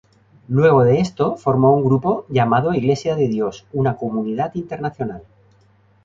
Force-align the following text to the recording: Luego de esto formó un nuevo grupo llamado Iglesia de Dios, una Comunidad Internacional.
Luego 0.47 0.83
de 0.83 0.99
esto 0.99 1.37
formó 1.37 1.67
un 1.67 1.73
nuevo 1.81 1.87
grupo 1.87 2.25
llamado 2.27 2.73
Iglesia 2.73 3.15
de 3.15 3.27
Dios, 3.27 3.67
una 3.71 3.97
Comunidad 3.97 4.55
Internacional. 4.55 5.21